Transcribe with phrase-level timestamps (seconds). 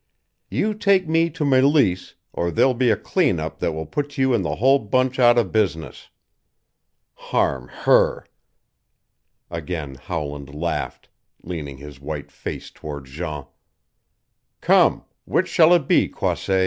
[0.49, 4.33] You take me to Meleese or there'll be a clean up that will put you
[4.33, 6.09] and the whole bunch out of business.
[7.13, 8.25] Harm her"
[9.51, 11.07] Again Howland laughed,
[11.43, 13.45] leaning his white face toward Jean.
[14.59, 16.59] "Come, which shall it be, Croisset?"